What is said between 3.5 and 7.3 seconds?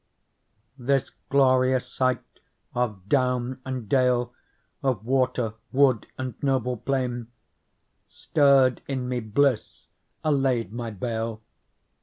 and dale. Of water, wood, and noble plain,